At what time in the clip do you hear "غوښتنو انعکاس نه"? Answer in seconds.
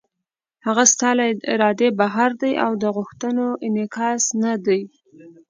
2.95-4.53